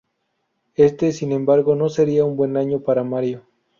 [0.73, 3.43] Éste, sin embargo, no sería un buen año para Mario.